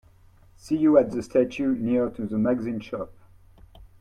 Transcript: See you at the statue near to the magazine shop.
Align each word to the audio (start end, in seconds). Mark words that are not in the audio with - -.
See 0.55 0.77
you 0.77 0.97
at 0.97 1.11
the 1.11 1.21
statue 1.21 1.75
near 1.75 2.09
to 2.09 2.25
the 2.25 2.39
magazine 2.39 2.79
shop. 2.79 3.13